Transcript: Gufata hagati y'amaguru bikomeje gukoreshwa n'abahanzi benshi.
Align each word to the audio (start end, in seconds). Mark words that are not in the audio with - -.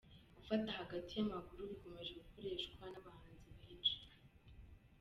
Gufata 0.37 0.69
hagati 0.79 1.11
y'amaguru 1.17 1.61
bikomeje 1.71 2.11
gukoreshwa 2.21 2.81
n'abahanzi 2.91 3.51
benshi. 3.61 3.99